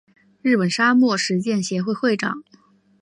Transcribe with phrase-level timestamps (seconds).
[0.41, 2.43] 日本沙漠实践协会会长。